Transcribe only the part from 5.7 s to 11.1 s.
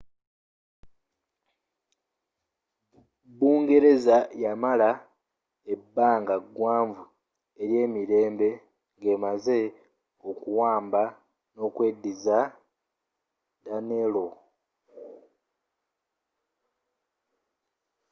ebbanga gwanvu eryemirembe ng'emaze okuwamba